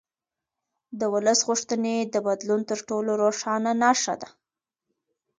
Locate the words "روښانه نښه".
3.23-4.15